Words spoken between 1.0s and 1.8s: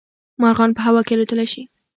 کې الوتلی شي